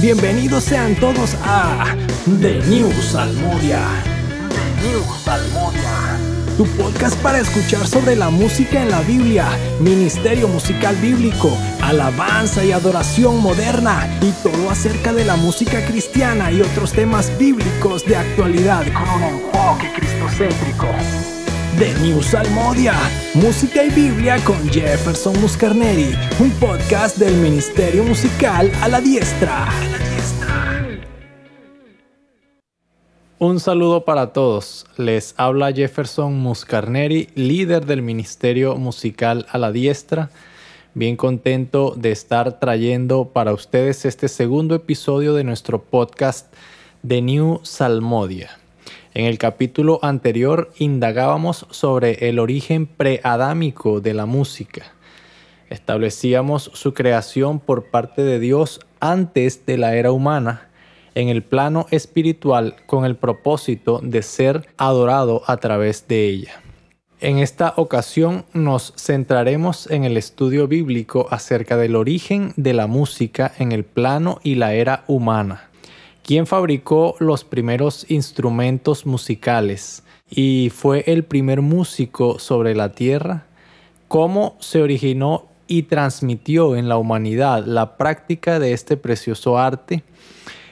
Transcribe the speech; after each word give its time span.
Bienvenidos 0.00 0.64
sean 0.64 0.94
todos 0.96 1.36
a 1.44 1.96
The 2.40 2.60
News 2.66 3.04
Salmodia. 3.04 3.80
The 4.48 4.88
News 4.88 5.20
Salmodia. 5.24 6.18
Tu 6.56 6.66
podcast 6.76 7.16
para 7.22 7.38
escuchar 7.38 7.86
sobre 7.86 8.16
la 8.16 8.30
música 8.30 8.82
en 8.82 8.90
la 8.90 9.00
Biblia, 9.02 9.46
ministerio 9.80 10.48
musical 10.48 10.96
bíblico, 10.96 11.56
alabanza 11.82 12.64
y 12.64 12.72
adoración 12.72 13.40
moderna 13.40 14.08
y 14.20 14.30
todo 14.42 14.70
acerca 14.70 15.12
de 15.12 15.24
la 15.24 15.36
música 15.36 15.84
cristiana 15.86 16.50
y 16.50 16.60
otros 16.60 16.92
temas 16.92 17.36
bíblicos 17.38 18.04
de 18.04 18.16
actualidad 18.16 18.84
con 18.92 19.08
un 19.08 19.22
enfoque 19.22 19.92
cristocéntrico. 19.94 20.88
The 21.78 21.92
News 21.94 22.26
Salmodia, 22.26 22.94
música 23.34 23.82
y 23.82 23.90
Biblia 23.90 24.36
con 24.44 24.68
Jefferson 24.68 25.40
Muscarneri, 25.40 26.14
un 26.38 26.52
podcast 26.52 27.18
del 27.18 27.34
Ministerio 27.34 28.04
Musical 28.04 28.70
a 28.80 28.88
la 28.88 29.00
Diestra. 29.00 29.66
Un 33.40 33.58
saludo 33.58 34.04
para 34.04 34.32
todos. 34.32 34.86
Les 34.96 35.34
habla 35.36 35.72
Jefferson 35.72 36.38
Muscarneri, 36.38 37.30
líder 37.34 37.86
del 37.86 38.02
Ministerio 38.02 38.76
Musical 38.76 39.44
a 39.50 39.58
la 39.58 39.72
Diestra. 39.72 40.30
Bien 40.94 41.16
contento 41.16 41.94
de 41.96 42.12
estar 42.12 42.60
trayendo 42.60 43.30
para 43.30 43.52
ustedes 43.52 44.04
este 44.04 44.28
segundo 44.28 44.76
episodio 44.76 45.34
de 45.34 45.42
nuestro 45.42 45.82
podcast 45.82 46.54
The 47.04 47.20
New 47.20 47.58
Salmodia. 47.64 48.63
En 49.14 49.26
el 49.26 49.38
capítulo 49.38 50.00
anterior 50.02 50.72
indagábamos 50.76 51.68
sobre 51.70 52.28
el 52.28 52.40
origen 52.40 52.86
preadámico 52.86 54.00
de 54.00 54.12
la 54.12 54.26
música. 54.26 54.92
Establecíamos 55.70 56.70
su 56.74 56.94
creación 56.94 57.60
por 57.60 57.90
parte 57.90 58.24
de 58.24 58.40
Dios 58.40 58.80
antes 58.98 59.66
de 59.66 59.78
la 59.78 59.94
era 59.94 60.10
humana 60.10 60.68
en 61.14 61.28
el 61.28 61.44
plano 61.44 61.86
espiritual 61.92 62.74
con 62.86 63.04
el 63.04 63.14
propósito 63.14 64.00
de 64.02 64.22
ser 64.22 64.66
adorado 64.78 65.42
a 65.46 65.58
través 65.58 66.08
de 66.08 66.28
ella. 66.28 66.60
En 67.20 67.38
esta 67.38 67.72
ocasión 67.76 68.44
nos 68.52 68.94
centraremos 68.96 69.88
en 69.92 70.02
el 70.02 70.16
estudio 70.16 70.66
bíblico 70.66 71.28
acerca 71.30 71.76
del 71.76 71.94
origen 71.94 72.52
de 72.56 72.74
la 72.74 72.88
música 72.88 73.52
en 73.58 73.70
el 73.70 73.84
plano 73.84 74.40
y 74.42 74.56
la 74.56 74.74
era 74.74 75.04
humana. 75.06 75.70
¿Quién 76.24 76.46
fabricó 76.46 77.16
los 77.18 77.44
primeros 77.44 78.10
instrumentos 78.10 79.04
musicales 79.04 80.04
y 80.30 80.72
fue 80.74 81.04
el 81.06 81.24
primer 81.24 81.60
músico 81.60 82.38
sobre 82.38 82.74
la 82.74 82.92
tierra? 82.92 83.44
¿Cómo 84.08 84.56
se 84.58 84.80
originó 84.80 85.44
y 85.66 85.82
transmitió 85.82 86.76
en 86.76 86.88
la 86.88 86.96
humanidad 86.96 87.66
la 87.66 87.98
práctica 87.98 88.58
de 88.58 88.72
este 88.72 88.96
precioso 88.96 89.58
arte? 89.58 90.02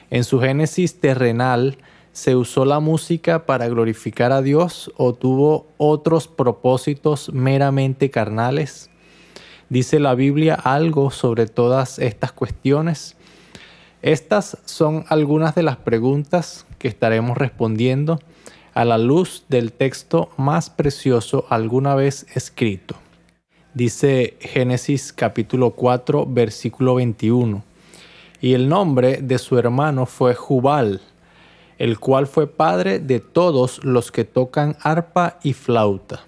En 0.09 0.23
su 0.23 0.39
génesis 0.39 0.99
terrenal, 0.99 1.77
¿se 2.13 2.35
usó 2.35 2.65
la 2.65 2.79
música 2.79 3.45
para 3.45 3.67
glorificar 3.67 4.31
a 4.31 4.41
Dios 4.41 4.91
o 4.97 5.13
tuvo 5.13 5.67
otros 5.77 6.27
propósitos 6.27 7.31
meramente 7.31 8.09
carnales? 8.09 8.89
¿Dice 9.69 9.99
la 9.99 10.15
Biblia 10.15 10.55
algo 10.55 11.11
sobre 11.11 11.45
todas 11.45 11.99
estas 11.99 12.31
cuestiones? 12.31 13.17
Estas 14.03 14.57
son 14.65 15.05
algunas 15.07 15.55
de 15.55 15.63
las 15.63 15.77
preguntas 15.77 16.65
que 16.77 16.89
estaremos 16.89 17.37
respondiendo 17.37 18.19
a 18.73 18.83
la 18.83 18.97
luz 18.97 19.45
del 19.47 19.71
texto 19.71 20.29
más 20.35 20.69
precioso 20.69 21.45
alguna 21.47 21.95
vez 21.95 22.25
escrito. 22.35 22.95
Dice 23.73 24.35
Génesis 24.41 25.13
capítulo 25.13 25.69
4 25.69 26.25
versículo 26.25 26.95
21 26.95 27.63
y 28.41 28.55
el 28.55 28.67
nombre 28.67 29.21
de 29.21 29.37
su 29.37 29.57
hermano 29.57 30.05
fue 30.05 30.35
Jubal, 30.35 30.99
el 31.77 31.97
cual 31.97 32.27
fue 32.27 32.47
padre 32.47 32.99
de 32.99 33.21
todos 33.21 33.85
los 33.85 34.11
que 34.11 34.25
tocan 34.25 34.75
arpa 34.81 35.39
y 35.43 35.53
flauta. 35.53 36.25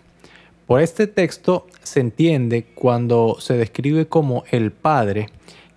Por 0.65 0.79
este 0.79 1.07
texto 1.07 1.67
se 1.83 1.99
entiende 1.99 2.67
cuando 2.73 3.35
se 3.41 3.57
describe 3.57 4.07
como 4.07 4.45
el 4.49 4.71
padre 4.71 5.27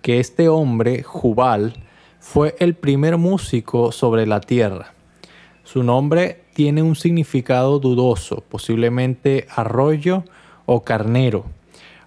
que 0.01 0.21
este 0.21 0.47
hombre, 0.47 1.03
Jubal, 1.03 1.73
fue 2.19 2.55
el 2.59 2.75
primer 2.75 3.17
músico 3.17 3.91
sobre 3.91 4.27
la 4.27 4.41
tierra. 4.41 4.93
Su 5.63 5.83
nombre 5.83 6.41
tiene 6.53 6.81
un 6.81 6.95
significado 6.95 7.79
dudoso, 7.79 8.43
posiblemente 8.49 9.47
arroyo 9.55 10.23
o 10.65 10.83
carnero, 10.83 11.45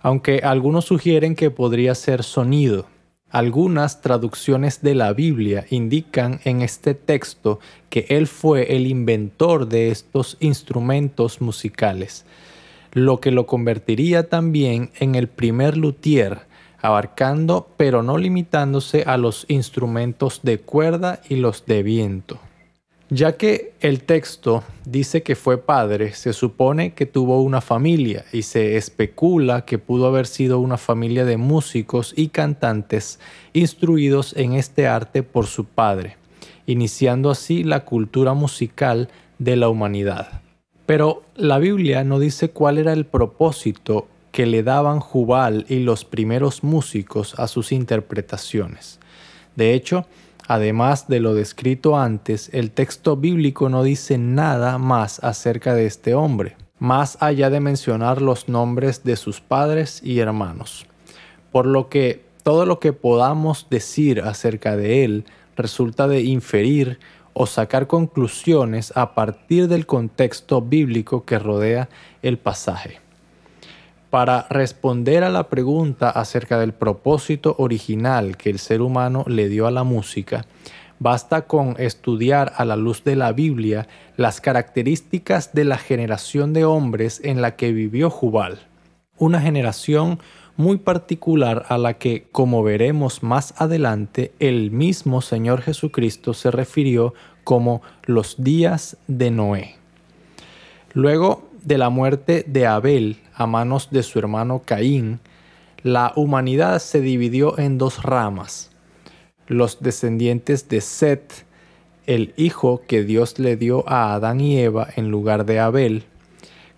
aunque 0.03 0.41
algunos 0.45 0.85
sugieren 0.85 1.35
que 1.35 1.51
podría 1.51 1.95
ser 1.95 2.23
sonido. 2.23 2.87
Algunas 3.31 4.03
traducciones 4.03 4.83
de 4.83 4.95
la 4.95 5.15
Biblia 5.15 5.65
indican 5.71 6.41
en 6.45 6.61
este 6.61 6.93
texto 6.93 7.61
que 7.89 8.05
él 8.11 8.27
fue 8.27 8.77
el 8.77 8.87
inventor 8.87 9.69
de 9.69 9.91
estos 9.91 10.37
instrumentos 10.41 11.41
musicales, 11.41 12.27
lo 12.93 13.21
que 13.21 13.31
lo 13.31 13.47
convertiría 13.47 14.29
también 14.29 14.91
en 14.99 15.15
el 15.15 15.29
primer 15.29 15.79
luthier, 15.79 16.43
abarcando 16.83 17.69
pero 17.77 18.03
no 18.03 18.19
limitándose 18.19 19.05
a 19.07 19.17
los 19.17 19.47
instrumentos 19.49 20.41
de 20.43 20.59
cuerda 20.61 21.21
y 21.29 21.37
los 21.37 21.65
de 21.65 21.83
viento. 21.83 22.39
Ya 23.15 23.37
que 23.37 23.75
el 23.81 24.05
texto 24.05 24.65
dice 24.87 25.23
que 25.23 25.37
fue 25.37 25.59
padre, 25.59 26.15
se 26.15 26.33
supone 26.33 26.95
que 26.95 27.05
tuvo 27.05 27.43
una 27.43 27.61
familia 27.61 28.25
y 28.33 28.41
se 28.41 28.79
especula 28.79 29.67
que 29.67 29.77
pudo 29.77 30.07
haber 30.07 30.27
sido 30.27 30.61
una 30.61 30.79
familia 30.79 31.27
de 31.27 31.37
músicos 31.37 32.15
y 32.17 32.29
cantantes 32.29 33.21
instruidos 33.53 34.35
en 34.35 34.55
este 34.55 34.87
arte 34.87 35.23
por 35.23 35.45
su 35.45 35.67
padre, 35.67 36.17
iniciando 36.65 37.31
así 37.31 37.65
la 37.65 37.85
cultura 37.85 38.33
musical 38.33 39.11
de 39.39 39.57
la 39.57 39.69
humanidad. 39.69 40.41
Pero 40.87 41.23
la 41.37 41.59
Biblia 41.59 42.05
no 42.05 42.19
dice 42.19 42.49
cuál 42.49 42.79
era 42.79 42.95
el 42.95 43.05
propósito 43.05 44.09
que 44.33 44.47
le 44.47 44.63
daban 44.63 44.99
Jubal 44.99 45.65
y 45.69 45.81
los 45.81 46.05
primeros 46.05 46.65
músicos 46.65 47.39
a 47.39 47.47
sus 47.47 47.71
interpretaciones. 47.71 48.99
De 49.55 49.75
hecho, 49.75 50.07
Además 50.49 51.09
de 51.09 51.21
lo 51.21 51.35
descrito 51.35 51.97
antes, 51.97 52.51
el 52.53 52.73
texto 52.73 53.17
bíblico 53.17 53.69
no 53.69 53.83
dice 53.83 54.19
nada 54.19 54.77
más 54.79 55.23
acerca 55.23 55.75
de 55.75 55.87
este 55.87 56.15
hombre, 56.15 56.57
más 56.79 57.17
allá 57.21 57.49
de 57.49 57.61
mencionar 57.61 58.21
los 58.21 58.49
nombres 58.49 59.05
de 59.05 59.17
sus 59.17 59.41
padres 59.41 60.01
y 60.03 60.19
hermanos. 60.19 60.87
Por 61.53 61.67
lo 61.67 61.89
que 61.89 62.25
todo 62.43 62.67
lo 62.67 62.81
que 62.81 62.93
podamos 62.93 63.69
decir 63.71 64.21
acerca 64.21 64.77
de 64.77 65.05
él 65.05 65.25
resulta 65.57 66.09
de 66.09 66.23
inferir 66.23 66.99
o 67.35 67.47
sacar 67.47 67.87
conclusiones 67.87 68.93
a 68.97 69.15
partir 69.15 69.69
del 69.69 69.87
contexto 69.87 70.61
bíblico 70.61 71.25
que 71.25 71.39
rodea 71.39 71.89
el 72.21 72.37
pasaje. 72.37 73.02
Para 74.13 74.47
responder 74.51 75.25
a 75.25 75.31
la 75.31 75.49
pregunta 75.49 76.11
acerca 76.11 76.59
del 76.59 76.75
propósito 76.75 77.55
original 77.57 78.37
que 78.37 78.51
el 78.51 78.59
ser 78.59 78.83
humano 78.83 79.25
le 79.27 79.49
dio 79.49 79.67
a 79.67 79.71
la 79.71 79.85
música, 79.85 80.45
basta 80.99 81.47
con 81.47 81.77
estudiar 81.79 82.53
a 82.59 82.67
la 82.67 82.77
luz 82.77 83.05
de 83.05 83.17
la 83.17 83.33
Biblia 83.33 83.89
las 84.19 84.43
características 84.43 85.55
de 85.55 85.65
la 85.65 85.79
generación 85.79 86.53
de 86.53 86.67
hombres 86.67 87.23
en 87.25 87.41
la 87.41 87.57
que 87.57 87.73
vivió 87.73 88.11
Jubal. 88.11 88.59
Una 89.17 89.41
generación 89.41 90.19
muy 90.59 90.77
particular 90.77 91.65
a 91.71 91.79
la 91.79 91.95
que, 91.95 92.29
como 92.33 92.63
veremos 92.63 93.23
más 93.23 93.55
adelante, 93.57 94.33
el 94.41 94.73
mismo 94.73 95.23
Señor 95.23 95.63
Jesucristo 95.63 96.35
se 96.35 96.51
refirió 96.51 97.15
como 97.45 97.81
los 98.05 98.45
días 98.45 98.99
de 99.09 99.31
Noé. 99.31 99.77
Luego 100.93 101.49
de 101.63 101.79
la 101.79 101.89
muerte 101.89 102.45
de 102.47 102.67
Abel 102.67 103.17
a 103.43 103.47
manos 103.47 103.89
de 103.91 104.03
su 104.03 104.19
hermano 104.19 104.63
Caín, 104.65 105.21
la 105.83 106.13
humanidad 106.17 106.79
se 106.79 107.01
dividió 107.01 107.59
en 107.59 107.77
dos 107.77 108.03
ramas. 108.03 108.71
Los 109.47 109.81
descendientes 109.81 110.69
de 110.69 110.81
Set, 110.81 111.45
el 112.07 112.33
hijo 112.37 112.83
que 112.87 113.03
Dios 113.03 113.39
le 113.39 113.57
dio 113.57 113.89
a 113.89 114.15
Adán 114.15 114.41
y 114.41 114.59
Eva 114.59 114.89
en 114.97 115.11
lugar 115.11 115.45
de 115.45 115.59
Abel, 115.59 116.05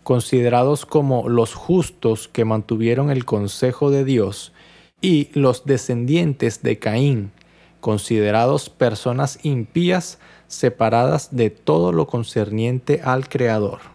considerados 0.02 0.86
como 0.86 1.28
los 1.28 1.54
justos 1.54 2.28
que 2.28 2.44
mantuvieron 2.44 3.10
el 3.10 3.24
consejo 3.24 3.90
de 3.90 4.04
Dios, 4.04 4.52
y 5.00 5.28
los 5.34 5.66
descendientes 5.66 6.62
de 6.62 6.78
Caín, 6.78 7.32
considerados 7.80 8.70
personas 8.70 9.38
impías 9.42 10.18
separadas 10.46 11.36
de 11.36 11.50
todo 11.50 11.92
lo 11.92 12.06
concerniente 12.06 13.02
al 13.04 13.28
Creador. 13.28 13.93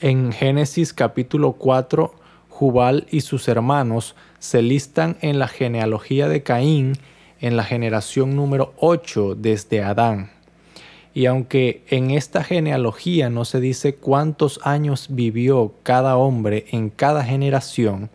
En 0.00 0.30
Génesis 0.30 0.92
capítulo 0.92 1.54
4, 1.54 2.14
Jubal 2.48 3.08
y 3.10 3.22
sus 3.22 3.48
hermanos 3.48 4.14
se 4.38 4.62
listan 4.62 5.16
en 5.22 5.40
la 5.40 5.48
genealogía 5.48 6.28
de 6.28 6.44
Caín 6.44 6.92
en 7.40 7.56
la 7.56 7.64
generación 7.64 8.36
número 8.36 8.74
8 8.76 9.34
desde 9.34 9.82
Adán. 9.82 10.30
Y 11.14 11.26
aunque 11.26 11.82
en 11.88 12.12
esta 12.12 12.44
genealogía 12.44 13.28
no 13.28 13.44
se 13.44 13.58
dice 13.58 13.96
cuántos 13.96 14.60
años 14.62 15.08
vivió 15.10 15.74
cada 15.82 16.16
hombre 16.16 16.66
en 16.70 16.90
cada 16.90 17.24
generación, 17.24 18.08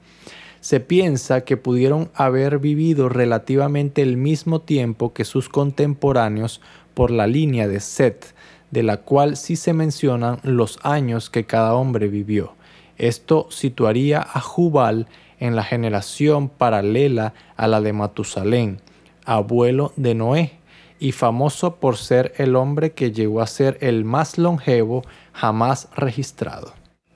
se 0.62 0.80
piensa 0.80 1.42
que 1.42 1.58
pudieron 1.58 2.10
haber 2.14 2.60
vivido 2.60 3.10
relativamente 3.10 4.02
el 4.02 4.16
mismo 4.16 4.62
tiempo 4.62 5.12
que 5.12 5.26
sus 5.26 5.50
contemporáneos 5.50 6.62
por 6.94 7.12
la 7.12 7.28
línea 7.28 7.68
de 7.68 7.82
Seth, 7.82 8.33
de 8.74 8.84
la 8.84 8.98
cual 8.98 9.38
sí 9.38 9.56
se 9.56 9.72
mencionan 9.72 10.40
los 10.42 10.80
años 10.82 11.30
que 11.30 11.46
cada 11.46 11.76
hombre 11.76 12.08
vivió. 12.08 12.56
Esto 12.98 13.48
situaría 13.50 14.20
a 14.20 14.42
Jubal 14.42 15.08
en 15.40 15.56
la 15.56 15.64
generación 15.64 16.50
paralela 16.50 17.34
a 17.56 17.68
la 17.68 17.82
de 17.82 17.94
Matusalén, 17.94 18.82
abuelo 19.26 19.94
de 19.96 20.16
Noé, 20.16 20.52
y 21.00 21.12
famoso 21.12 21.76
por 21.76 21.98
ser 21.98 22.34
el 22.38 22.56
hombre 22.56 22.94
que 22.94 23.12
llegó 23.12 23.42
a 23.42 23.48
ser 23.48 23.78
el 23.82 24.06
más 24.06 24.38
longevo 24.38 25.04
jamás 25.34 25.90
registrado 25.96 26.74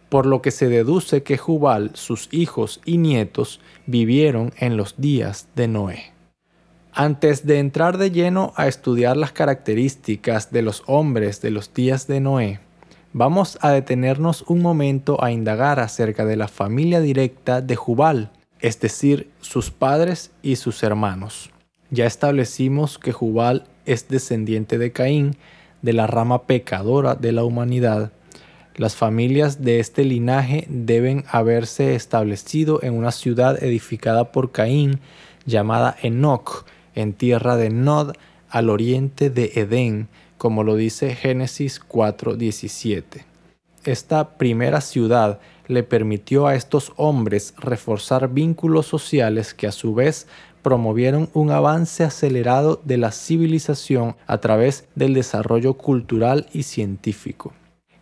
por 0.10 0.26
lo 0.26 0.42
que 0.42 0.52
se 0.52 0.70
deduce 0.70 1.24
que 1.24 1.38
Jubal, 1.38 1.92
sus 1.94 2.30
hijos 2.32 2.80
y 2.86 2.98
nietos 2.98 3.60
vivieron 3.86 4.54
en 4.58 4.78
los 4.78 4.96
días 4.98 5.50
de 5.56 5.68
Noé. 5.68 6.17
Antes 7.00 7.46
de 7.46 7.60
entrar 7.60 8.00
de 8.00 8.10
lleno 8.10 8.54
a 8.56 8.68
estudiar 8.68 9.18
las 9.18 9.32
características 9.32 10.52
de 10.52 10.64
los 10.64 10.82
hombres 10.88 11.42
de 11.44 11.52
los 11.52 11.72
días 11.72 12.08
de 12.08 12.20
Noé, 12.20 12.60
vamos 13.14 13.60
a 13.62 13.70
detenernos 13.70 14.44
un 14.48 14.64
momento 14.64 15.24
a 15.24 15.30
indagar 15.30 15.80
acerca 15.80 16.26
de 16.26 16.38
la 16.38 16.48
familia 16.48 17.00
directa 17.00 17.62
de 17.62 17.76
Jubal, 17.76 18.32
es 18.62 18.80
decir, 18.80 19.30
sus 19.42 19.70
padres 19.70 20.32
y 20.42 20.56
sus 20.56 20.82
hermanos. 20.82 21.52
Ya 21.92 22.08
establecimos 22.08 22.98
que 22.98 23.12
Jubal 23.12 23.66
es 23.86 24.08
descendiente 24.08 24.80
de 24.80 24.92
Caín, 24.92 25.38
de 25.84 25.94
la 25.94 26.08
rama 26.08 26.48
pecadora 26.48 27.14
de 27.14 27.32
la 27.32 27.44
humanidad, 27.44 28.12
las 28.78 28.96
familias 28.96 29.64
de 29.64 29.80
este 29.80 30.04
linaje 30.04 30.66
deben 30.70 31.26
haberse 31.32 31.96
establecido 31.96 32.80
en 32.84 32.94
una 32.94 33.12
ciudad 33.12 33.64
edificada 33.64 34.32
por 34.32 34.52
Caín 34.52 35.00
llamada 35.48 35.96
Enoch, 36.04 36.66
en 36.98 37.14
tierra 37.14 37.56
de 37.56 37.70
Nod, 37.70 38.14
al 38.50 38.70
oriente 38.70 39.30
de 39.30 39.52
Edén, 39.56 40.10
como 40.38 40.64
lo 40.64 40.76
dice 40.76 41.16
Génesis 41.16 41.80
4:17. 41.80 43.26
Esta 43.84 44.38
primera 44.38 44.82
ciudad 44.82 45.40
le 45.68 45.84
permitió 45.84 46.48
a 46.48 46.56
estos 46.56 46.94
hombres 46.98 47.54
reforzar 47.58 48.30
vínculos 48.30 48.88
sociales 48.88 49.54
que 49.54 49.68
a 49.68 49.72
su 49.72 49.94
vez 49.94 50.28
promovieron 50.64 51.30
un 51.34 51.52
avance 51.52 52.04
acelerado 52.04 52.82
de 52.84 52.98
la 52.98 53.12
civilización 53.12 54.16
a 54.26 54.40
través 54.40 54.88
del 54.96 55.14
desarrollo 55.14 55.76
cultural 55.76 56.48
y 56.52 56.64
científico. 56.64 57.54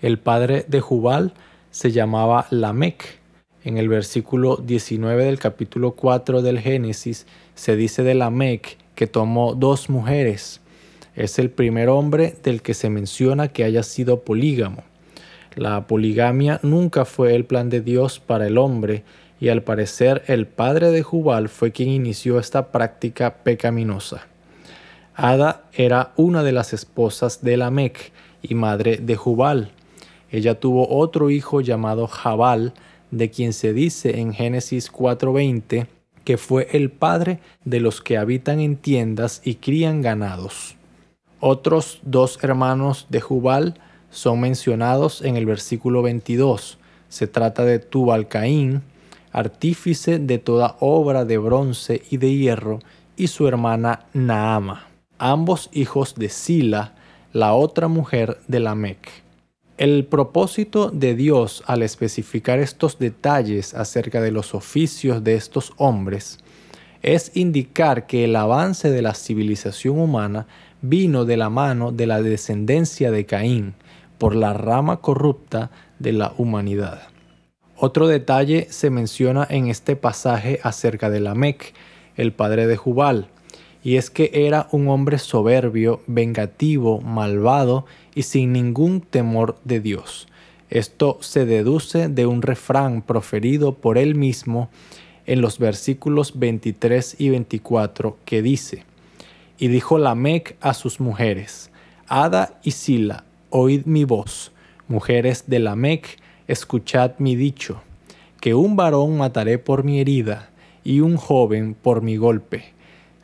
El 0.01 0.19
padre 0.19 0.65
de 0.67 0.79
Jubal 0.79 1.33
se 1.69 1.91
llamaba 1.91 2.47
Lamec. 2.49 3.19
En 3.63 3.77
el 3.77 3.89
versículo 3.89 4.57
19 4.57 5.25
del 5.25 5.39
capítulo 5.39 5.91
4 5.91 6.41
del 6.41 6.59
Génesis 6.59 7.27
se 7.55 7.75
dice 7.75 8.03
de 8.03 8.15
Lamec 8.15 8.77
que 8.95 9.07
tomó 9.07 9.53
dos 9.53 9.89
mujeres. 9.89 10.61
Es 11.15 11.39
el 11.39 11.49
primer 11.49 11.89
hombre 11.89 12.35
del 12.43 12.61
que 12.61 12.73
se 12.73 12.89
menciona 12.89 13.49
que 13.49 13.63
haya 13.63 13.83
sido 13.83 14.21
polígamo. 14.21 14.83
La 15.55 15.87
poligamia 15.87 16.59
nunca 16.63 17.05
fue 17.05 17.35
el 17.35 17.45
plan 17.45 17.69
de 17.69 17.81
Dios 17.81 18.19
para 18.19 18.47
el 18.47 18.57
hombre 18.57 19.03
y 19.39 19.49
al 19.49 19.63
parecer 19.63 20.23
el 20.27 20.47
padre 20.47 20.91
de 20.91 21.03
Jubal 21.03 21.49
fue 21.49 21.71
quien 21.71 21.89
inició 21.89 22.39
esta 22.39 22.71
práctica 22.71 23.35
pecaminosa. 23.43 24.27
Ada 25.15 25.63
era 25.73 26.11
una 26.17 26.43
de 26.43 26.51
las 26.51 26.73
esposas 26.73 27.41
de 27.41 27.55
Lamec 27.55 28.11
y 28.41 28.55
madre 28.55 28.97
de 28.97 29.15
Jubal. 29.15 29.71
Ella 30.29 30.59
tuvo 30.59 30.89
otro 30.89 31.29
hijo 31.29 31.61
llamado 31.61 32.07
Jabal, 32.07 32.73
de 33.11 33.29
quien 33.29 33.53
se 33.53 33.71
dice 33.71 34.19
en 34.19 34.33
Génesis 34.33 34.91
4:20 34.91 35.87
que 36.25 36.37
fue 36.37 36.67
el 36.73 36.91
padre 36.91 37.39
de 37.63 37.79
los 37.79 38.01
que 38.01 38.17
habitan 38.17 38.59
en 38.59 38.75
tiendas 38.75 39.41
y 39.45 39.55
crían 39.55 40.01
ganados. 40.01 40.75
Otros 41.39 41.99
dos 42.03 42.43
hermanos 42.43 43.05
de 43.09 43.21
Jubal 43.21 43.79
son 44.09 44.41
mencionados 44.41 45.21
en 45.21 45.37
el 45.37 45.45
versículo 45.45 46.01
22. 46.01 46.79
Se 47.07 47.27
trata 47.27 47.63
de 47.63 47.79
Tubal 47.79 48.27
Caín, 48.27 48.81
artífice 49.31 50.19
de 50.19 50.39
toda 50.39 50.75
obra 50.79 51.23
de 51.23 51.37
bronce 51.37 52.01
y 52.09 52.17
de 52.17 52.35
hierro, 52.35 52.79
y 53.15 53.27
su 53.27 53.47
hermana 53.47 54.05
Naama, 54.13 54.87
ambos 55.19 55.69
hijos 55.71 56.15
de 56.15 56.29
Sila, 56.29 56.95
la 57.31 57.53
otra 57.53 57.87
mujer 57.87 58.37
de 58.47 58.59
Lamec. 58.59 59.24
El 59.77 60.05
propósito 60.05 60.89
de 60.89 61.15
Dios 61.15 61.61
al 61.67 61.83
especificar 61.83 62.59
estos 62.59 62.97
detalles 62.97 63.73
acerca 63.73 64.21
de 64.21 64.31
los 64.31 64.55
oficios 64.55 65.21
de 65.21 65.35
estos 65.35 65.73
hombres 65.75 66.39
es 67.01 67.35
indicar 67.35 68.07
que 68.07 68.23
el 68.23 68.37
avance 68.37 68.89
de 68.89 69.01
la 69.01 69.13
civilización 69.13 69.99
humana 69.99 70.47
vino 70.81 71.25
de 71.25 71.35
la 71.35 71.49
mano 71.49 71.91
de 71.91 72.07
la 72.07 72.21
descendencia 72.21 73.11
de 73.11 73.25
Caín 73.25 73.73
por 74.17 74.33
la 74.33 74.53
rama 74.53 75.01
corrupta 75.01 75.71
de 75.99 76.13
la 76.13 76.33
humanidad. 76.37 77.09
Otro 77.75 78.07
detalle 78.07 78.67
se 78.69 78.89
menciona 78.89 79.45
en 79.49 79.67
este 79.67 79.97
pasaje 79.97 80.61
acerca 80.63 81.09
de 81.09 81.19
Lamec, 81.19 81.73
el 82.15 82.31
padre 82.31 82.65
de 82.65 82.77
Jubal, 82.77 83.27
y 83.85 83.97
es 83.97 84.09
que 84.09 84.31
era 84.33 84.67
un 84.71 84.87
hombre 84.87 85.19
soberbio, 85.19 86.01
vengativo, 86.07 87.01
malvado 87.01 87.85
y 88.15 88.23
sin 88.23 88.51
ningún 88.51 88.99
temor 88.99 89.59
de 89.63 89.79
Dios. 89.79 90.27
Esto 90.71 91.19
se 91.21 91.45
deduce 91.45 92.09
de 92.09 92.25
un 92.25 92.41
refrán 92.41 93.03
proferido 93.03 93.75
por 93.75 93.99
él 93.99 94.15
mismo 94.15 94.69
en 95.27 95.39
los 95.39 95.59
versículos 95.59 96.39
23 96.39 97.17
y 97.19 97.29
24 97.29 98.17
que 98.25 98.41
dice, 98.41 98.85
Y 99.59 99.67
dijo 99.67 99.99
Lamec 99.99 100.57
a 100.61 100.73
sus 100.73 100.99
mujeres, 100.99 101.69
Ada 102.07 102.59
y 102.63 102.71
Sila, 102.71 103.23
oíd 103.51 103.85
mi 103.85 104.03
voz, 104.03 104.51
mujeres 104.87 105.43
de 105.45 105.59
Lamec, 105.59 106.17
escuchad 106.47 107.11
mi 107.19 107.35
dicho, 107.35 107.83
que 108.41 108.55
un 108.55 108.75
varón 108.75 109.19
mataré 109.19 109.59
por 109.59 109.83
mi 109.83 109.99
herida 109.99 110.49
y 110.83 111.01
un 111.01 111.17
joven 111.17 111.75
por 111.79 112.01
mi 112.01 112.17
golpe 112.17 112.74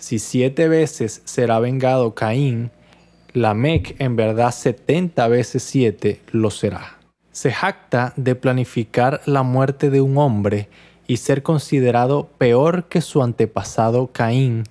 si 0.02 0.18
siete 0.18 0.68
veces 0.68 1.22
será 1.26 1.60
vengado 1.60 2.16
Caín, 2.16 2.72
Lamec 3.34 3.96
en 4.00 4.16
verdad 4.16 4.52
setenta 4.52 5.28
veces 5.28 5.62
siete 5.62 6.22
lo 6.32 6.50
será. 6.50 6.98
Se 7.32 7.52
jacta 7.52 8.12
de 8.18 8.34
planificar 8.34 9.22
la 9.28 9.44
muerte 9.44 9.92
de 9.92 10.02
un 10.02 10.18
hombre 10.18 10.70
y 11.06 11.18
ser 11.18 11.44
considerado 11.44 12.30
peor 12.40 12.86
que 12.86 13.02
su 13.02 13.22
antepasado 13.22 14.08
Caín 14.08 14.64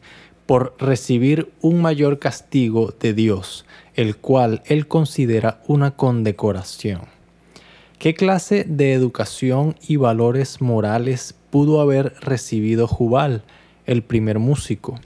por 0.46 0.74
recibir 0.80 1.52
un 1.60 1.80
mayor 1.80 2.18
castigo 2.18 2.92
de 2.98 3.14
Dios, 3.14 3.64
el 3.94 4.16
cual 4.16 4.62
él 4.66 4.88
considera 4.88 5.62
una 5.68 5.92
condecoración. 5.92 7.02
¿Qué 8.00 8.14
clase 8.14 8.64
de 8.64 8.94
educación 8.94 9.76
y 9.86 9.94
valores 9.94 10.60
morales 10.60 11.36
pudo 11.50 11.80
haber 11.80 12.14
recibido 12.20 12.88
Jubal, 12.88 13.44
el 13.86 14.02
primer 14.02 14.40
músico? 14.40 14.98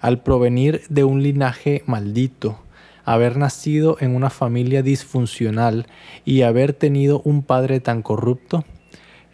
Al 0.00 0.22
provenir 0.22 0.82
de 0.88 1.04
un 1.04 1.22
linaje 1.22 1.82
maldito, 1.86 2.58
haber 3.04 3.36
nacido 3.36 3.96
en 4.00 4.14
una 4.14 4.30
familia 4.30 4.82
disfuncional 4.82 5.86
y 6.24 6.42
haber 6.42 6.72
tenido 6.72 7.22
un 7.24 7.42
padre 7.42 7.80
tan 7.80 8.02
corrupto? 8.02 8.64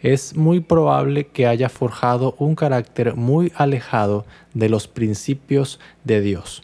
Es 0.01 0.35
muy 0.35 0.59
probable 0.59 1.27
que 1.27 1.47
haya 1.47 1.69
forjado 1.69 2.35
un 2.37 2.55
carácter 2.55 3.15
muy 3.15 3.51
alejado 3.55 4.25
de 4.53 4.69
los 4.69 4.87
principios 4.87 5.79
de 6.03 6.21
Dios. 6.21 6.63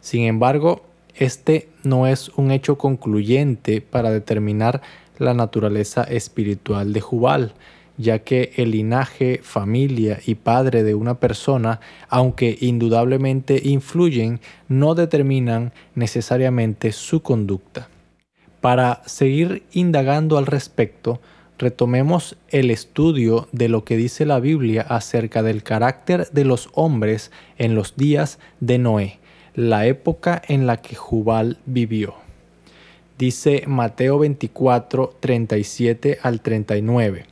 Sin 0.00 0.24
embargo, 0.24 0.82
este 1.14 1.68
no 1.84 2.06
es 2.06 2.30
un 2.30 2.50
hecho 2.50 2.78
concluyente 2.78 3.80
para 3.80 4.10
determinar 4.10 4.82
la 5.18 5.34
naturaleza 5.34 6.02
espiritual 6.02 6.92
de 6.92 7.00
Jubal, 7.00 7.54
ya 7.98 8.20
que 8.20 8.52
el 8.56 8.72
linaje, 8.72 9.40
familia 9.42 10.18
y 10.26 10.34
padre 10.34 10.82
de 10.82 10.94
una 10.94 11.20
persona, 11.20 11.80
aunque 12.08 12.56
indudablemente 12.60 13.60
influyen, 13.64 14.40
no 14.68 14.94
determinan 14.94 15.72
necesariamente 15.94 16.92
su 16.92 17.22
conducta. 17.22 17.88
Para 18.60 19.02
seguir 19.06 19.64
indagando 19.72 20.38
al 20.38 20.46
respecto, 20.46 21.20
retomemos 21.58 22.36
el 22.48 22.70
estudio 22.70 23.48
de 23.52 23.68
lo 23.68 23.84
que 23.84 23.96
dice 23.96 24.24
la 24.26 24.40
Biblia 24.40 24.82
acerca 24.82 25.42
del 25.42 25.62
carácter 25.62 26.28
de 26.30 26.44
los 26.44 26.70
hombres 26.72 27.30
en 27.58 27.74
los 27.74 27.96
días 27.96 28.38
de 28.60 28.78
Noé, 28.78 29.18
la 29.54 29.86
época 29.86 30.40
en 30.48 30.66
la 30.66 30.78
que 30.78 30.94
Jubal 30.94 31.58
vivió. 31.66 32.14
Dice 33.18 33.64
Mateo 33.66 34.18
24, 34.18 35.16
37 35.20 36.18
al 36.22 36.40
39. 36.40 37.31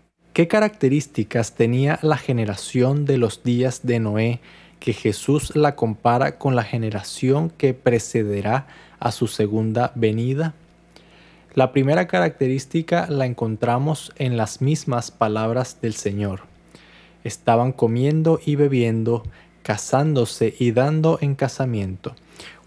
¿Qué 0.33 0.47
características 0.47 1.55
tenía 1.55 1.99
la 2.01 2.15
generación 2.15 3.03
de 3.03 3.17
los 3.17 3.43
días 3.43 3.81
de 3.83 3.99
Noé 3.99 4.39
que 4.79 4.93
Jesús 4.93 5.57
la 5.57 5.75
compara 5.75 6.37
con 6.37 6.55
la 6.55 6.63
generación 6.63 7.49
que 7.49 7.73
precederá 7.73 8.65
a 9.01 9.11
su 9.11 9.27
segunda 9.27 9.91
venida? 9.93 10.53
La 11.53 11.73
primera 11.73 12.07
característica 12.07 13.07
la 13.09 13.25
encontramos 13.25 14.13
en 14.15 14.37
las 14.37 14.61
mismas 14.61 15.11
palabras 15.11 15.81
del 15.81 15.95
Señor. 15.95 16.43
Estaban 17.25 17.73
comiendo 17.73 18.39
y 18.45 18.55
bebiendo, 18.55 19.23
casándose 19.63 20.55
y 20.57 20.71
dando 20.71 21.17
en 21.19 21.35
casamiento. 21.35 22.15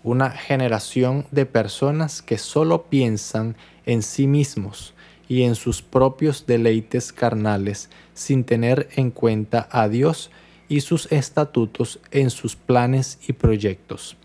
Una 0.02 0.32
generación 0.32 1.24
de 1.30 1.46
personas 1.46 2.20
que 2.20 2.36
solo 2.36 2.82
piensan 2.90 3.56
en 3.86 4.02
sí 4.02 4.26
mismos 4.26 4.93
y 5.28 5.42
en 5.42 5.54
sus 5.54 5.82
propios 5.82 6.46
deleites 6.46 7.12
carnales 7.12 7.90
sin 8.12 8.44
tener 8.44 8.88
en 8.96 9.10
cuenta 9.10 9.68
a 9.70 9.88
Dios 9.88 10.30
y 10.68 10.80
sus 10.80 11.10
estatutos 11.12 12.00
en 12.10 12.30
sus 12.30 12.56
planes 12.56 13.18
y 13.28 13.32
proyectos 13.34 14.16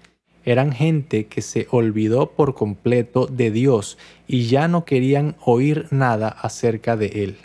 eran 0.45 0.71
gente 0.71 1.27
que 1.27 1.41
se 1.41 1.67
olvidó 1.69 2.31
por 2.31 2.55
completo 2.55 3.27
de 3.27 3.51
Dios 3.51 3.97
y 4.27 4.47
ya 4.47 4.67
no 4.67 4.85
querían 4.85 5.35
oír 5.45 5.87
nada 5.91 6.29
acerca 6.29 6.97
de 6.97 7.07
Él. 7.23 7.37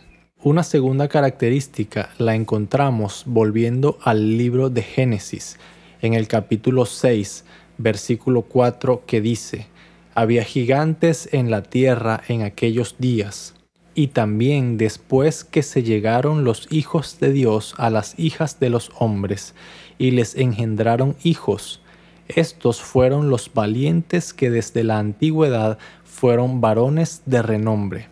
Una 0.42 0.62
segunda 0.62 1.08
característica 1.08 2.10
la 2.18 2.34
encontramos 2.34 3.24
volviendo 3.26 3.98
al 4.02 4.38
libro 4.38 4.70
de 4.70 4.82
Génesis, 4.82 5.58
en 6.00 6.14
el 6.14 6.28
capítulo 6.28 6.86
6, 6.86 7.44
versículo 7.78 8.42
4, 8.42 9.04
que 9.06 9.20
dice, 9.20 9.66
Había 10.14 10.44
gigantes 10.44 11.28
en 11.32 11.50
la 11.50 11.62
tierra 11.62 12.22
en 12.28 12.42
aquellos 12.42 12.96
días, 12.98 13.54
y 13.94 14.08
también 14.08 14.76
después 14.78 15.44
que 15.44 15.62
se 15.62 15.82
llegaron 15.82 16.44
los 16.44 16.68
hijos 16.70 17.18
de 17.20 17.32
Dios 17.32 17.74
a 17.78 17.90
las 17.90 18.18
hijas 18.18 18.60
de 18.60 18.70
los 18.70 18.90
hombres, 18.98 19.54
y 19.98 20.12
les 20.12 20.36
engendraron 20.36 21.16
hijos, 21.24 21.80
estos 22.28 22.80
fueron 22.80 23.28
los 23.28 23.52
valientes 23.52 24.32
que 24.32 24.50
desde 24.50 24.82
la 24.82 24.98
antigüedad 24.98 25.78
fueron 26.04 26.60
varones 26.60 27.22
de 27.26 27.42
renombre, 27.42 28.08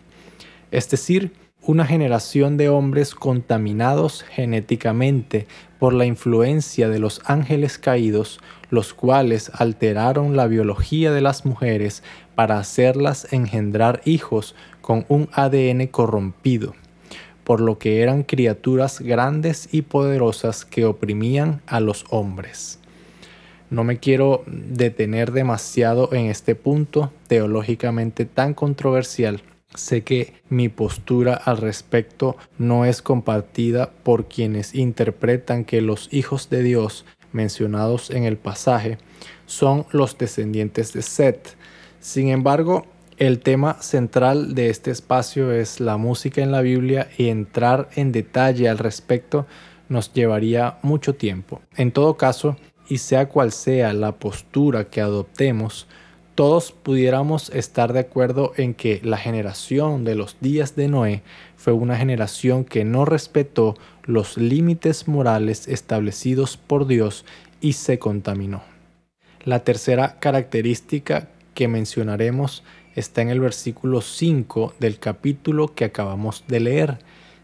es 0.71 0.89
decir, 0.89 1.33
una 1.65 1.85
generación 1.85 2.57
de 2.57 2.67
hombres 2.67 3.15
contaminados 3.15 4.23
genéticamente 4.23 5.47
por 5.79 5.93
la 5.93 6.05
influencia 6.05 6.89
de 6.89 6.99
los 6.99 7.21
ángeles 7.25 7.77
caídos, 7.77 8.39
los 8.69 8.93
cuales 8.93 9.49
alteraron 9.53 10.35
la 10.35 10.47
biología 10.47 11.11
de 11.11 11.21
las 11.21 11.45
mujeres 11.45 12.03
para 12.35 12.59
hacerlas 12.59 13.31
engendrar 13.31 14.01
hijos 14.03 14.55
con 14.81 15.05
un 15.07 15.29
ADN 15.31 15.87
corrompido, 15.87 16.73
por 17.45 17.61
lo 17.61 17.77
que 17.77 18.01
eran 18.01 18.23
criaturas 18.23 18.99
grandes 18.99 19.69
y 19.71 19.83
poderosas 19.83 20.65
que 20.65 20.85
oprimían 20.85 21.61
a 21.65 21.79
los 21.79 22.05
hombres. 22.09 22.79
No 23.69 23.83
me 23.83 23.99
quiero 23.99 24.43
detener 24.45 25.31
demasiado 25.31 26.13
en 26.13 26.27
este 26.27 26.55
punto 26.55 27.11
teológicamente 27.27 28.25
tan 28.25 28.53
controversial. 28.53 29.41
Sé 29.75 30.03
que 30.03 30.33
mi 30.49 30.69
postura 30.69 31.33
al 31.33 31.57
respecto 31.57 32.37
no 32.57 32.85
es 32.85 33.01
compartida 33.01 33.91
por 34.03 34.27
quienes 34.27 34.75
interpretan 34.75 35.65
que 35.65 35.81
los 35.81 36.13
hijos 36.13 36.49
de 36.49 36.61
Dios 36.61 37.05
mencionados 37.31 38.11
en 38.11 38.23
el 38.23 38.37
pasaje 38.37 38.97
son 39.45 39.85
los 39.91 40.17
descendientes 40.17 40.93
de 40.93 41.01
Set. 41.01 41.55
Sin 41.99 42.29
embargo, 42.29 42.85
el 43.17 43.39
tema 43.39 43.81
central 43.81 44.55
de 44.55 44.69
este 44.69 44.91
espacio 44.91 45.51
es 45.51 45.79
la 45.79 45.97
música 45.97 46.41
en 46.41 46.51
la 46.51 46.61
Biblia 46.61 47.09
y 47.17 47.29
entrar 47.29 47.89
en 47.95 48.11
detalle 48.11 48.69
al 48.69 48.77
respecto 48.77 49.45
nos 49.89 50.13
llevaría 50.13 50.77
mucho 50.81 51.15
tiempo. 51.15 51.61
En 51.75 51.91
todo 51.91 52.17
caso, 52.17 52.57
y 52.89 52.97
sea 52.97 53.29
cual 53.29 53.51
sea 53.51 53.93
la 53.93 54.13
postura 54.13 54.85
que 54.85 55.01
adoptemos, 55.01 55.87
todos 56.35 56.71
pudiéramos 56.71 57.49
estar 57.49 57.93
de 57.93 57.99
acuerdo 57.99 58.53
en 58.57 58.73
que 58.73 58.99
la 59.03 59.17
generación 59.17 60.03
de 60.03 60.15
los 60.15 60.37
días 60.39 60.75
de 60.75 60.87
Noé 60.87 61.21
fue 61.55 61.73
una 61.73 61.97
generación 61.97 62.65
que 62.65 62.83
no 62.83 63.05
respetó 63.05 63.75
los 64.03 64.37
límites 64.37 65.07
morales 65.07 65.67
establecidos 65.67 66.57
por 66.57 66.87
Dios 66.87 67.25
y 67.61 67.73
se 67.73 67.99
contaminó. 67.99 68.63
La 69.45 69.63
tercera 69.63 70.19
característica 70.19 71.29
que 71.53 71.67
mencionaremos 71.67 72.63
está 72.95 73.21
en 73.21 73.29
el 73.29 73.39
versículo 73.39 74.01
5 74.01 74.75
del 74.79 74.99
capítulo 74.99 75.73
que 75.73 75.85
acabamos 75.85 76.43
de 76.47 76.59
leer. 76.59 76.99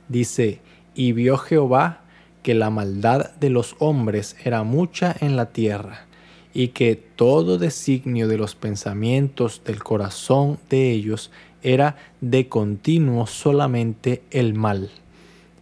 Dice, 0.07 0.59
y 0.95 1.11
vio 1.11 1.37
Jehová 1.37 2.01
que 2.43 2.53
la 2.53 2.69
maldad 2.69 3.31
de 3.35 3.49
los 3.49 3.75
hombres 3.79 4.35
era 4.43 4.63
mucha 4.63 5.15
en 5.19 5.35
la 5.35 5.47
tierra, 5.47 6.05
y 6.53 6.69
que 6.69 6.95
todo 6.95 7.57
designio 7.57 8.27
de 8.27 8.37
los 8.37 8.55
pensamientos 8.55 9.61
del 9.65 9.83
corazón 9.83 10.59
de 10.69 10.91
ellos 10.91 11.31
era 11.61 11.97
de 12.21 12.47
continuo 12.47 13.27
solamente 13.27 14.23
el 14.31 14.53
mal. 14.53 14.89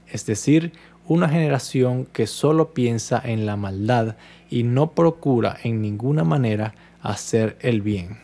Es 0.09 0.25
decir, 0.25 0.71
una 1.07 1.29
generación 1.29 2.05
que 2.05 2.27
solo 2.27 2.73
piensa 2.73 3.21
en 3.23 3.45
la 3.45 3.55
maldad 3.55 4.15
y 4.49 4.63
no 4.63 4.91
procura 4.91 5.57
en 5.63 5.81
ninguna 5.81 6.23
manera 6.23 6.75
hacer 7.01 7.57
el 7.61 7.81
bien. 7.81 8.17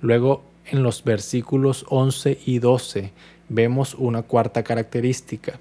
Luego, 0.00 0.44
en 0.66 0.82
los 0.82 1.02
versículos 1.02 1.84
11 1.88 2.38
y 2.44 2.58
12, 2.58 3.12
vemos 3.48 3.94
una 3.94 4.22
cuarta 4.22 4.62
característica, 4.62 5.58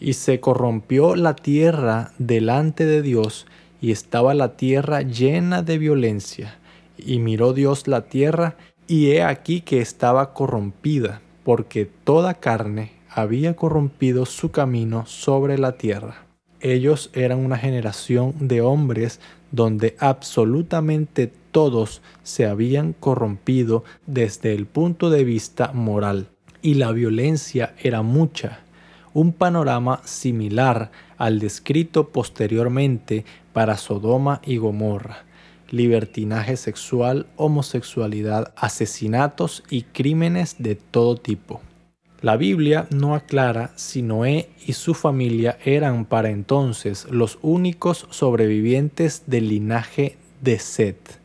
y 0.00 0.12
se 0.12 0.38
corrompió 0.38 1.16
la 1.16 1.34
tierra 1.34 2.12
delante 2.18 2.86
de 2.86 3.02
Dios, 3.02 3.46
y 3.80 3.92
estaba 3.92 4.34
la 4.34 4.56
tierra 4.56 5.02
llena 5.02 5.62
de 5.62 5.78
violencia. 5.78 6.58
Y 6.96 7.18
miró 7.18 7.52
Dios 7.52 7.86
la 7.86 8.02
tierra, 8.06 8.56
y 8.86 9.10
he 9.10 9.22
aquí 9.22 9.60
que 9.60 9.80
estaba 9.80 10.32
corrompida, 10.32 11.20
porque 11.44 11.86
toda 11.86 12.34
carne 12.34 12.92
había 13.10 13.54
corrompido 13.54 14.26
su 14.26 14.50
camino 14.50 15.06
sobre 15.06 15.58
la 15.58 15.72
tierra. 15.72 16.26
Ellos 16.60 17.10
eran 17.12 17.38
una 17.38 17.56
generación 17.56 18.34
de 18.40 18.62
hombres 18.62 19.20
donde 19.52 19.96
absolutamente 20.00 21.30
todos 21.52 22.02
se 22.22 22.46
habían 22.46 22.92
corrompido 22.92 23.84
desde 24.06 24.54
el 24.54 24.66
punto 24.66 25.10
de 25.10 25.24
vista 25.24 25.72
moral, 25.72 26.28
y 26.62 26.74
la 26.74 26.90
violencia 26.90 27.74
era 27.82 28.02
mucha 28.02 28.60
un 29.14 29.32
panorama 29.32 30.00
similar 30.04 30.92
al 31.18 31.40
descrito 31.40 32.08
posteriormente 32.08 33.24
para 33.52 33.76
Sodoma 33.76 34.40
y 34.46 34.56
Gomorra, 34.56 35.24
libertinaje 35.70 36.56
sexual, 36.56 37.26
homosexualidad, 37.36 38.54
asesinatos 38.56 39.64
y 39.68 39.82
crímenes 39.82 40.56
de 40.58 40.76
todo 40.76 41.16
tipo. 41.16 41.60
La 42.20 42.36
Biblia 42.36 42.88
no 42.90 43.14
aclara 43.14 43.70
si 43.76 44.02
Noé 44.02 44.48
y 44.66 44.72
su 44.72 44.94
familia 44.94 45.56
eran 45.64 46.04
para 46.04 46.30
entonces 46.30 47.06
los 47.10 47.38
únicos 47.42 48.06
sobrevivientes 48.10 49.24
del 49.26 49.48
linaje 49.48 50.16
de 50.40 50.58
Set. 50.58 51.20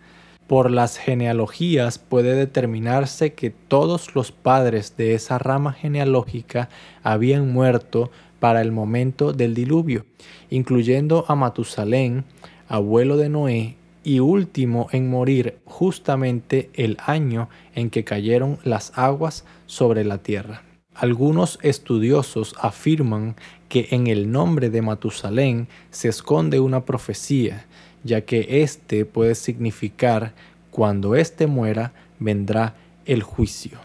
Por 0.46 0.70
las 0.70 0.98
genealogías 0.98 1.98
puede 1.98 2.36
determinarse 2.36 3.34
que 3.34 3.50
todos 3.50 4.14
los 4.14 4.32
padres 4.32 4.96
de 4.96 5.16
esa 5.16 5.40
rama 5.40 5.74
genealógica 5.74 6.70
habían 7.02 7.52
muerto 7.52 8.12
para 8.44 8.60
el 8.60 8.74
momento 8.74 9.32
del 9.32 9.54
diluvio, 9.54 10.06
incluyendo 10.50 11.24
a 11.30 11.34
Matusalén, 11.34 12.26
abuelo 12.68 13.16
de 13.16 13.30
Noé, 13.30 13.78
y 14.04 14.20
último 14.20 14.90
en 14.92 15.10
morir 15.10 15.60
justamente 15.64 16.70
el 16.74 16.98
año 17.06 17.48
en 17.74 17.90
que 17.90 18.04
cayeron 18.04 18.60
las 18.66 18.92
aguas 18.98 19.46
sobre 19.66 20.04
la 20.04 20.18
tierra. 20.18 20.62
Algunos 20.94 21.58
estudiosos 21.62 22.54
afirman 22.60 23.38
que 23.70 23.88
en 23.92 24.08
el 24.08 24.30
nombre 24.30 24.70
de 24.70 24.82
Matusalén 24.82 25.70
se 25.90 26.10
esconde 26.10 26.60
una 26.60 26.84
profecía, 26.84 27.66
ya 28.04 28.26
que 28.26 28.62
éste 28.62 29.06
puede 29.06 29.36
significar 29.36 30.34
cuando 30.70 31.16
éste 31.16 31.48
muera 31.48 31.94
vendrá 32.20 32.76
el 33.06 33.24
juicio. 33.24 33.80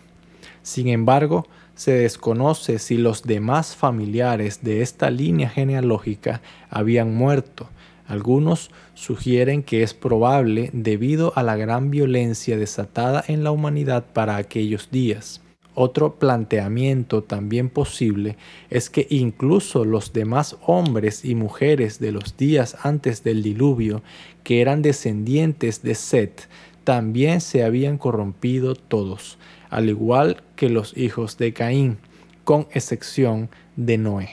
Sin 0.62 0.88
embargo, 0.88 1.46
se 1.78 1.92
desconoce 1.92 2.80
si 2.80 2.96
los 2.96 3.22
demás 3.22 3.76
familiares 3.76 4.64
de 4.64 4.82
esta 4.82 5.12
línea 5.12 5.48
genealógica 5.48 6.42
habían 6.70 7.14
muerto. 7.14 7.68
Algunos 8.04 8.72
sugieren 8.94 9.62
que 9.62 9.84
es 9.84 9.94
probable 9.94 10.70
debido 10.72 11.32
a 11.36 11.44
la 11.44 11.54
gran 11.54 11.92
violencia 11.92 12.58
desatada 12.58 13.22
en 13.28 13.44
la 13.44 13.52
humanidad 13.52 14.06
para 14.12 14.34
aquellos 14.34 14.90
días. 14.90 15.40
Otro 15.72 16.18
planteamiento 16.18 17.22
también 17.22 17.68
posible 17.68 18.36
es 18.70 18.90
que 18.90 19.06
incluso 19.08 19.84
los 19.84 20.12
demás 20.12 20.56
hombres 20.66 21.24
y 21.24 21.36
mujeres 21.36 22.00
de 22.00 22.10
los 22.10 22.36
días 22.36 22.76
antes 22.82 23.22
del 23.22 23.44
diluvio, 23.44 24.02
que 24.42 24.60
eran 24.60 24.82
descendientes 24.82 25.80
de 25.84 25.94
Set, 25.94 26.48
también 26.82 27.40
se 27.40 27.62
habían 27.62 27.98
corrompido 27.98 28.74
todos, 28.74 29.38
al 29.70 29.88
igual 29.88 30.42
que 30.56 30.68
los 30.68 30.96
hijos 30.96 31.38
de 31.38 31.52
Caín, 31.52 31.98
con 32.44 32.66
excepción 32.72 33.50
de 33.76 33.98
Noé. 33.98 34.30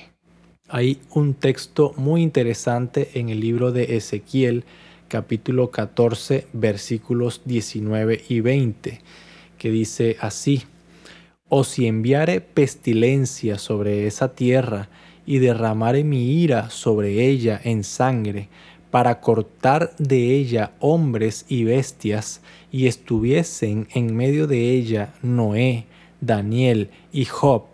Hay 0.67 0.99
un 1.11 1.33
texto 1.33 1.93
muy 1.97 2.21
interesante 2.21 3.11
en 3.13 3.29
el 3.29 3.39
libro 3.39 3.71
de 3.71 3.97
Ezequiel, 3.97 4.63
capítulo 5.07 5.69
14, 5.69 6.47
versículos 6.53 7.41
19 7.45 8.23
y 8.27 8.39
20, 8.39 9.01
que 9.57 9.69
dice 9.69 10.17
así, 10.19 10.63
o 11.49 11.63
si 11.63 11.85
enviare 11.85 12.41
pestilencia 12.41 13.59
sobre 13.59 14.07
esa 14.07 14.33
tierra 14.33 14.89
y 15.25 15.39
derramare 15.39 16.03
mi 16.03 16.41
ira 16.41 16.69
sobre 16.69 17.27
ella 17.27 17.59
en 17.63 17.83
sangre, 17.83 18.49
para 18.91 19.19
cortar 19.19 19.95
de 19.97 20.35
ella 20.35 20.71
hombres 20.79 21.45
y 21.49 21.63
bestias, 21.63 22.41
y 22.71 22.87
estuviesen 22.87 23.87
en 23.93 24.15
medio 24.15 24.47
de 24.47 24.71
ella 24.71 25.13
Noé, 25.21 25.85
Daniel 26.21 26.89
y 27.11 27.25
Job, 27.25 27.65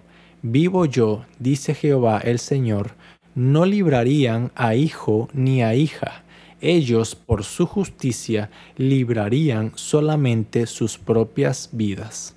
vivo 0.42 0.86
yo, 0.86 1.26
dice 1.40 1.74
Jehová 1.74 2.20
el 2.20 2.40
Señor, 2.40 2.92
no 3.36 3.66
librarían 3.66 4.52
a 4.56 4.76
hijo 4.76 5.30
ni 5.34 5.64
a 5.64 5.74
hija, 5.76 6.24
ellos 6.60 7.16
por 7.16 7.44
su 7.44 7.66
justicia 7.66 8.50
librarían 8.78 9.72
solamente 9.76 10.68
sus 10.68 10.98
propias 10.98 11.70
vidas. 11.72 12.36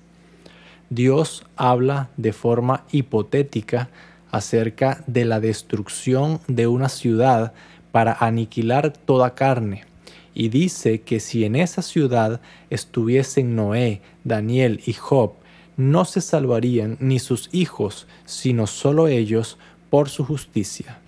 Dios 0.89 1.45
habla 1.55 2.09
de 2.17 2.33
forma 2.33 2.85
hipotética 2.91 3.89
acerca 4.31 5.03
de 5.07 5.25
la 5.25 5.39
destrucción 5.39 6.39
de 6.47 6.67
una 6.67 6.89
ciudad 6.89 7.53
para 7.95 8.17
aniquilar 8.19 8.91
toda 8.91 9.35
carne, 9.35 9.85
y 10.33 10.49
dice 10.49 10.99
que 10.99 11.21
si 11.21 11.45
en 11.45 11.55
esa 11.55 11.81
ciudad 11.81 12.41
estuviesen 12.69 13.55
Noé, 13.55 14.01
Daniel 14.25 14.81
y 14.85 14.91
Job, 14.91 15.35
no 15.77 16.03
se 16.03 16.19
salvarían 16.19 16.97
ni 16.99 17.19
sus 17.19 17.47
hijos, 17.53 18.05
sino 18.25 18.67
solo 18.67 19.07
ellos 19.07 19.57
por 19.89 20.09
su 20.09 20.25
justicia. 20.25 20.99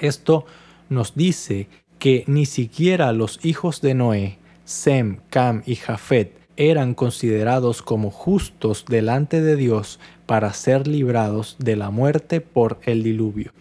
Esto 0.00 0.44
nos 0.88 1.14
dice 1.14 1.68
que 2.00 2.24
ni 2.26 2.46
siquiera 2.46 3.12
los 3.12 3.38
hijos 3.44 3.80
de 3.80 3.94
Noé, 3.94 4.38
Sem, 4.64 5.20
Cam 5.30 5.62
y 5.66 5.76
Jafet, 5.76 6.36
eran 6.56 6.94
considerados 6.94 7.80
como 7.80 8.10
justos 8.10 8.86
delante 8.88 9.40
de 9.40 9.54
Dios 9.54 10.00
para 10.26 10.52
ser 10.52 10.88
librados 10.88 11.54
de 11.60 11.76
la 11.76 11.90
muerte 11.90 12.40
por 12.40 12.80
el 12.86 13.04
diluvio. 13.04 13.52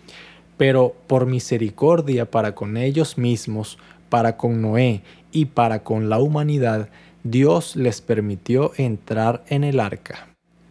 Pero 0.58 0.96
por 1.08 1.26
misericordia 1.26 2.30
para 2.30 2.56
con 2.56 2.78
ellos 2.78 3.18
mismos, 3.18 3.78
para 4.10 4.38
con 4.38 4.62
Noé 4.62 5.02
y 5.32 5.46
para 5.46 5.84
con 5.84 6.10
la 6.10 6.20
humanidad, 6.20 6.90
Dios 7.24 7.76
les 7.76 8.02
permitió 8.02 8.72
entrar 8.78 9.44
en 9.48 9.64
el 9.64 9.80
arca. 9.80 10.28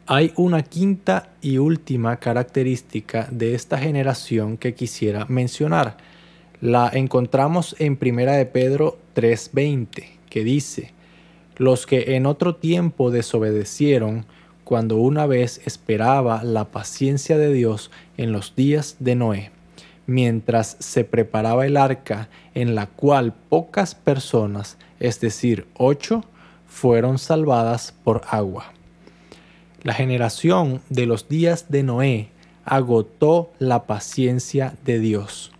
Hay 0.06 0.32
una 0.36 0.62
quinta 0.62 1.30
y 1.40 1.58
última 1.58 2.16
característica 2.16 3.28
de 3.30 3.54
esta 3.54 3.78
generación 3.78 4.56
que 4.58 4.74
quisiera 4.74 5.24
mencionar. 5.26 5.96
La 6.60 6.90
encontramos 6.92 7.74
en 7.78 7.98
1 8.00 8.32
de 8.32 8.46
Pedro 8.46 8.98
3:20, 9.14 10.18
que 10.28 10.44
dice, 10.44 10.92
los 11.56 11.86
que 11.86 12.16
en 12.16 12.26
otro 12.26 12.56
tiempo 12.56 13.10
desobedecieron, 13.10 14.26
cuando 14.64 14.96
una 14.96 15.26
vez 15.26 15.60
esperaba 15.64 16.44
la 16.44 16.66
paciencia 16.66 17.38
de 17.38 17.52
Dios 17.52 17.90
en 18.16 18.32
los 18.32 18.54
días 18.54 18.96
de 19.00 19.14
Noé, 19.14 19.50
mientras 20.12 20.76
se 20.78 21.04
preparaba 21.04 21.66
el 21.66 21.76
arca 21.76 22.28
en 22.54 22.74
la 22.74 22.86
cual 22.86 23.32
pocas 23.48 23.94
personas, 23.94 24.76
es 25.00 25.20
decir, 25.20 25.66
ocho, 25.74 26.24
fueron 26.66 27.18
salvadas 27.18 27.94
por 28.04 28.22
agua. 28.28 28.72
La 29.82 29.94
generación 29.94 30.82
de 30.90 31.06
los 31.06 31.28
días 31.28 31.70
de 31.70 31.82
Noé 31.82 32.28
agotó 32.64 33.52
la 33.58 33.84
paciencia 33.84 34.74
de 34.84 34.98
Dios. 34.98 35.50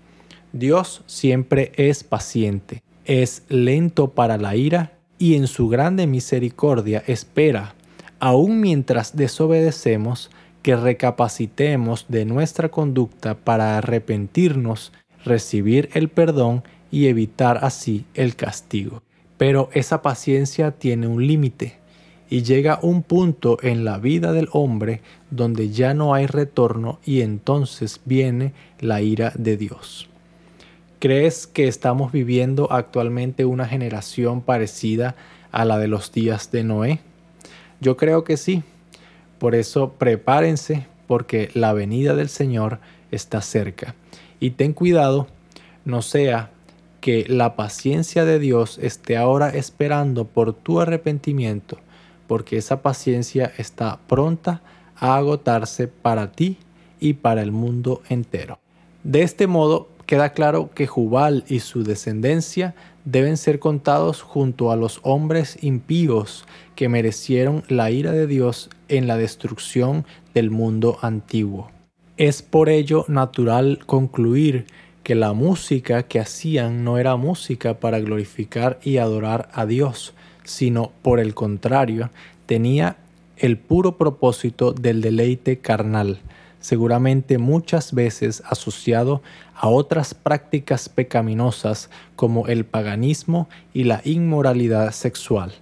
Dios 0.52 1.02
siempre 1.06 1.72
es 1.76 2.04
paciente, 2.04 2.82
es 3.06 3.42
lento 3.48 4.08
para 4.08 4.36
la 4.36 4.54
ira 4.54 4.92
y 5.18 5.34
en 5.34 5.46
su 5.46 5.68
grande 5.68 6.06
misericordia 6.06 7.02
espera, 7.06 7.74
aun 8.20 8.60
mientras 8.60 9.16
desobedecemos, 9.16 10.30
que 10.62 10.76
recapacitemos 10.76 12.06
de 12.08 12.24
nuestra 12.24 12.70
conducta 12.70 13.34
para 13.34 13.78
arrepentirnos, 13.78 14.92
recibir 15.24 15.90
el 15.94 16.08
perdón 16.08 16.62
y 16.90 17.06
evitar 17.06 17.58
así 17.62 18.04
el 18.14 18.36
castigo. 18.36 19.02
Pero 19.38 19.70
esa 19.72 20.02
paciencia 20.02 20.70
tiene 20.72 21.08
un 21.08 21.26
límite 21.26 21.82
y 22.30 22.42
llega 22.42 22.78
un 22.80 23.02
punto 23.02 23.58
en 23.60 23.84
la 23.84 23.98
vida 23.98 24.32
del 24.32 24.48
hombre 24.52 25.02
donde 25.30 25.70
ya 25.70 25.94
no 25.94 26.14
hay 26.14 26.26
retorno 26.26 26.98
y 27.04 27.20
entonces 27.20 28.00
viene 28.04 28.52
la 28.80 29.02
ira 29.02 29.32
de 29.36 29.56
Dios. 29.56 30.08
¿Crees 30.98 31.46
que 31.46 31.66
estamos 31.66 32.12
viviendo 32.12 32.70
actualmente 32.70 33.44
una 33.44 33.66
generación 33.66 34.40
parecida 34.40 35.16
a 35.50 35.64
la 35.64 35.76
de 35.78 35.88
los 35.88 36.12
días 36.12 36.52
de 36.52 36.62
Noé? 36.62 37.00
Yo 37.80 37.96
creo 37.96 38.22
que 38.22 38.36
sí. 38.36 38.62
Por 39.42 39.56
eso 39.56 39.94
prepárense 39.94 40.86
porque 41.08 41.50
la 41.52 41.72
venida 41.72 42.14
del 42.14 42.28
Señor 42.28 42.78
está 43.10 43.40
cerca. 43.40 43.96
Y 44.38 44.50
ten 44.50 44.72
cuidado, 44.72 45.26
no 45.84 46.00
sea 46.00 46.52
que 47.00 47.26
la 47.28 47.56
paciencia 47.56 48.24
de 48.24 48.38
Dios 48.38 48.78
esté 48.80 49.16
ahora 49.16 49.48
esperando 49.48 50.28
por 50.28 50.52
tu 50.52 50.80
arrepentimiento, 50.80 51.78
porque 52.28 52.56
esa 52.56 52.82
paciencia 52.82 53.52
está 53.58 53.98
pronta 54.06 54.62
a 54.94 55.16
agotarse 55.16 55.88
para 55.88 56.30
ti 56.30 56.58
y 57.00 57.14
para 57.14 57.42
el 57.42 57.50
mundo 57.50 58.00
entero. 58.08 58.60
De 59.02 59.22
este 59.22 59.48
modo, 59.48 59.88
queda 60.06 60.34
claro 60.34 60.70
que 60.72 60.86
Jubal 60.86 61.42
y 61.48 61.58
su 61.58 61.82
descendencia 61.82 62.76
deben 63.04 63.36
ser 63.36 63.58
contados 63.58 64.22
junto 64.22 64.70
a 64.70 64.76
los 64.76 65.00
hombres 65.02 65.58
impíos 65.62 66.44
que 66.76 66.88
merecieron 66.88 67.64
la 67.66 67.90
ira 67.90 68.12
de 68.12 68.28
Dios 68.28 68.70
en 68.92 69.06
la 69.06 69.16
destrucción 69.16 70.04
del 70.34 70.50
mundo 70.50 70.98
antiguo. 71.00 71.70
Es 72.18 72.42
por 72.42 72.68
ello 72.68 73.04
natural 73.08 73.80
concluir 73.86 74.66
que 75.02 75.14
la 75.14 75.32
música 75.32 76.04
que 76.04 76.20
hacían 76.20 76.84
no 76.84 76.98
era 76.98 77.16
música 77.16 77.80
para 77.80 77.98
glorificar 78.00 78.78
y 78.82 78.98
adorar 78.98 79.48
a 79.54 79.66
Dios, 79.66 80.14
sino 80.44 80.92
por 81.02 81.20
el 81.20 81.34
contrario, 81.34 82.10
tenía 82.46 82.96
el 83.38 83.56
puro 83.56 83.96
propósito 83.96 84.72
del 84.72 85.00
deleite 85.00 85.58
carnal, 85.58 86.20
seguramente 86.60 87.38
muchas 87.38 87.94
veces 87.94 88.42
asociado 88.46 89.22
a 89.54 89.68
otras 89.68 90.14
prácticas 90.14 90.88
pecaminosas 90.88 91.90
como 92.14 92.46
el 92.46 92.64
paganismo 92.64 93.48
y 93.72 93.84
la 93.84 94.02
inmoralidad 94.04 94.92
sexual, 94.92 95.52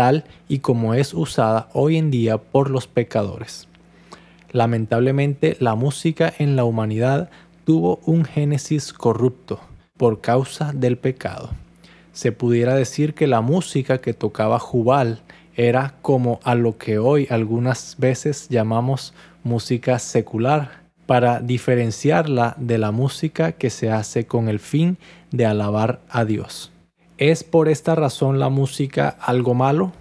tal 0.00 0.24
y 0.48 0.60
como 0.60 0.94
es 0.94 1.12
usada 1.12 1.68
hoy 1.74 1.98
en 1.98 2.10
día 2.10 2.38
por 2.38 2.70
los 2.70 2.86
pecadores. 2.86 3.68
Lamentablemente, 4.50 5.58
la 5.60 5.74
música 5.74 6.32
en 6.38 6.56
la 6.56 6.64
humanidad 6.64 7.28
tuvo 7.66 8.00
un 8.06 8.24
génesis 8.24 8.94
corrupto 8.94 9.60
por 9.98 10.22
causa 10.22 10.72
del 10.72 10.96
pecado. 10.96 11.50
Se 12.14 12.32
pudiera 12.32 12.74
decir 12.74 13.12
que 13.12 13.26
la 13.26 13.42
música 13.42 13.98
que 13.98 14.14
tocaba 14.14 14.58
Jubal 14.58 15.20
era 15.54 15.96
como 16.00 16.40
a 16.44 16.54
lo 16.54 16.78
que 16.78 16.98
hoy 16.98 17.26
algunas 17.28 17.96
veces 17.98 18.48
llamamos 18.48 19.12
música 19.44 19.98
secular, 19.98 20.80
para 21.04 21.40
diferenciarla 21.40 22.54
de 22.56 22.78
la 22.78 22.90
música 22.90 23.52
que 23.52 23.68
se 23.68 23.90
hace 23.90 24.24
con 24.26 24.48
el 24.48 24.60
fin 24.60 24.96
de 25.30 25.44
alabar 25.44 26.00
a 26.08 26.24
Dios. 26.24 26.69
¿Es 27.20 27.44
por 27.44 27.68
esta 27.68 27.94
razón 27.94 28.38
la 28.38 28.48
música 28.48 29.10
algo 29.20 29.52
malo? 29.52 29.92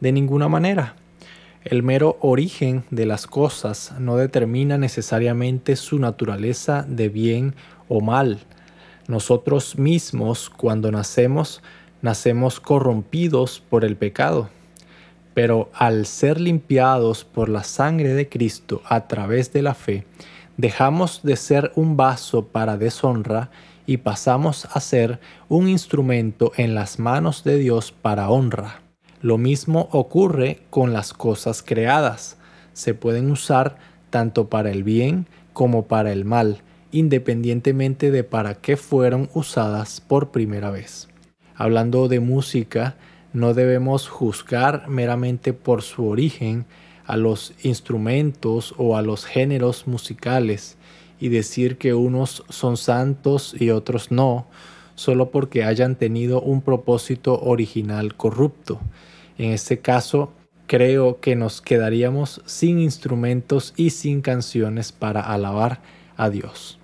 De 0.00 0.10
ninguna 0.10 0.48
manera. 0.48 0.96
El 1.62 1.84
mero 1.84 2.18
origen 2.20 2.82
de 2.90 3.06
las 3.06 3.28
cosas 3.28 3.94
no 4.00 4.16
determina 4.16 4.76
necesariamente 4.76 5.76
su 5.76 6.00
naturaleza 6.00 6.84
de 6.88 7.08
bien 7.08 7.54
o 7.88 8.00
mal. 8.00 8.40
Nosotros 9.06 9.78
mismos, 9.78 10.50
cuando 10.50 10.90
nacemos, 10.90 11.62
nacemos 12.02 12.58
corrompidos 12.58 13.62
por 13.70 13.84
el 13.84 13.96
pecado 13.96 14.50
pero 15.34 15.70
al 15.72 16.06
ser 16.06 16.40
limpiados 16.40 17.24
por 17.24 17.48
la 17.48 17.62
sangre 17.64 18.14
de 18.14 18.28
Cristo 18.28 18.82
a 18.84 19.06
través 19.06 19.52
de 19.52 19.62
la 19.62 19.74
fe, 19.74 20.04
dejamos 20.56 21.22
de 21.22 21.36
ser 21.36 21.72
un 21.76 21.96
vaso 21.96 22.46
para 22.48 22.76
deshonra 22.76 23.50
y 23.90 23.96
pasamos 23.96 24.68
a 24.72 24.78
ser 24.78 25.18
un 25.48 25.68
instrumento 25.68 26.52
en 26.56 26.76
las 26.76 27.00
manos 27.00 27.42
de 27.42 27.58
Dios 27.58 27.90
para 27.90 28.30
honra. 28.30 28.82
Lo 29.20 29.36
mismo 29.36 29.88
ocurre 29.90 30.60
con 30.70 30.92
las 30.92 31.12
cosas 31.12 31.64
creadas. 31.64 32.36
se 32.72 32.94
pueden 32.94 33.32
usar 33.32 33.78
tanto 34.08 34.48
para 34.48 34.70
el 34.70 34.84
bien 34.84 35.26
como 35.52 35.88
para 35.88 36.12
el 36.12 36.24
mal, 36.24 36.62
independientemente 36.92 38.12
de 38.12 38.22
para 38.22 38.54
qué 38.54 38.76
fueron 38.76 39.28
usadas 39.34 40.00
por 40.00 40.30
primera 40.30 40.70
vez. 40.70 41.08
Hablando 41.56 42.06
de 42.06 42.20
música, 42.20 42.94
no 43.32 43.54
debemos 43.54 44.08
juzgar 44.08 44.86
meramente 44.86 45.52
por 45.52 45.82
su 45.82 46.06
origen 46.06 46.64
a 47.06 47.16
los 47.16 47.54
instrumentos 47.64 48.72
o 48.78 48.96
a 48.96 49.02
los 49.02 49.24
géneros 49.24 49.88
musicales 49.88 50.78
y 51.20 51.28
decir 51.28 51.76
que 51.76 51.94
unos 51.94 52.44
son 52.48 52.76
santos 52.76 53.54
y 53.58 53.70
otros 53.70 54.10
no, 54.10 54.46
solo 54.94 55.30
porque 55.30 55.64
hayan 55.64 55.96
tenido 55.96 56.40
un 56.40 56.62
propósito 56.62 57.40
original 57.40 58.16
corrupto. 58.16 58.80
En 59.38 59.52
este 59.52 59.78
caso, 59.78 60.32
creo 60.66 61.20
que 61.20 61.36
nos 61.36 61.60
quedaríamos 61.60 62.42
sin 62.46 62.78
instrumentos 62.80 63.74
y 63.76 63.90
sin 63.90 64.20
canciones 64.20 64.92
para 64.92 65.20
alabar 65.20 65.80
a 66.16 66.30
Dios. 66.30 66.78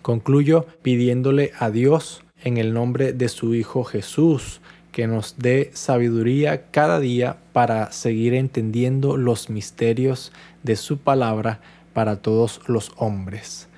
Concluyo 0.00 0.66
pidiéndole 0.82 1.52
a 1.58 1.70
Dios 1.70 2.24
en 2.42 2.56
el 2.56 2.74
nombre 2.74 3.12
de 3.12 3.28
su 3.28 3.54
Hijo 3.54 3.84
Jesús 3.84 4.60
que 4.92 5.06
nos 5.06 5.38
dé 5.38 5.70
sabiduría 5.72 6.66
cada 6.70 7.00
día 7.00 7.38
para 7.52 7.90
seguir 7.92 8.34
entendiendo 8.34 9.16
los 9.16 9.48
misterios 9.48 10.32
de 10.62 10.76
su 10.76 10.98
palabra 10.98 11.60
para 11.94 12.16
todos 12.20 12.60
los 12.66 12.92
hombres. 12.96 13.68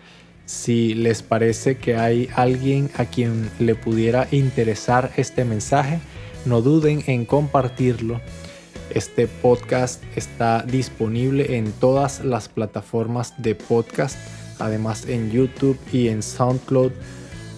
Si 0.46 0.94
les 0.94 1.22
parece 1.22 1.76
que 1.76 1.96
hay 1.96 2.28
alguien 2.34 2.90
a 2.96 3.06
quien 3.06 3.50
le 3.58 3.74
pudiera 3.74 4.28
interesar 4.30 5.10
este 5.16 5.44
mensaje, 5.44 6.00
no 6.44 6.60
duden 6.60 7.02
en 7.06 7.24
compartirlo. 7.24 8.20
Este 8.90 9.26
podcast 9.26 10.02
está 10.14 10.62
disponible 10.62 11.56
en 11.56 11.72
todas 11.72 12.22
las 12.22 12.48
plataformas 12.48 13.32
de 13.38 13.54
podcast, 13.54 14.18
además 14.58 15.06
en 15.08 15.30
YouTube 15.30 15.78
y 15.90 16.08
en 16.08 16.22
SoundCloud. 16.22 16.92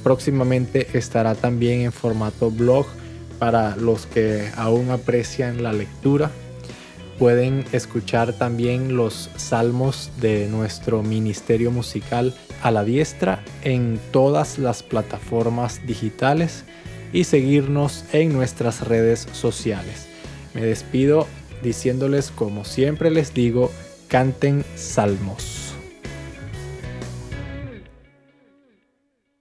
Próximamente 0.04 0.86
estará 0.96 1.34
también 1.34 1.80
en 1.80 1.92
formato 1.92 2.52
blog 2.52 2.86
para 3.40 3.74
los 3.76 4.06
que 4.06 4.48
aún 4.56 4.90
aprecian 4.90 5.64
la 5.64 5.72
lectura. 5.72 6.30
Pueden 7.18 7.64
escuchar 7.72 8.34
también 8.34 8.96
los 8.96 9.30
salmos 9.36 10.10
de 10.20 10.48
nuestro 10.48 11.02
ministerio 11.02 11.70
musical 11.70 12.34
a 12.62 12.70
la 12.70 12.84
diestra 12.84 13.42
en 13.62 13.98
todas 14.12 14.58
las 14.58 14.82
plataformas 14.82 15.86
digitales 15.86 16.64
y 17.14 17.24
seguirnos 17.24 18.04
en 18.12 18.34
nuestras 18.34 18.86
redes 18.86 19.26
sociales. 19.32 20.06
Me 20.52 20.60
despido 20.60 21.26
diciéndoles 21.62 22.30
como 22.30 22.64
siempre 22.64 23.10
les 23.10 23.32
digo, 23.32 23.70
canten 24.08 24.62
salmos. 24.74 25.65